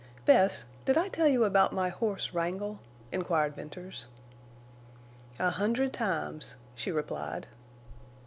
[0.25, 2.79] "Bess, did I tell you about my horse Wrangle?"
[3.11, 4.07] inquired Venters.
[5.37, 7.45] "A hundred times," she replied.